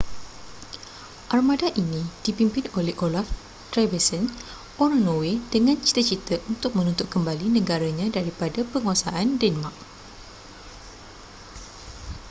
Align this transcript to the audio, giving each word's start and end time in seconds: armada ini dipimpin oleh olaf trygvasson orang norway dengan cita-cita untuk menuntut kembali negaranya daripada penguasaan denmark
armada 1.35 1.67
ini 1.83 2.01
dipimpin 2.25 2.65
oleh 2.79 2.93
olaf 3.05 3.27
trygvasson 3.71 4.23
orang 4.83 4.97
norway 5.07 5.35
dengan 5.53 5.75
cita-cita 5.85 6.35
untuk 6.51 6.71
menuntut 6.77 7.05
kembali 7.13 7.45
negaranya 7.57 8.07
daripada 8.17 8.61
penguasaan 8.71 9.27
denmark 9.41 9.77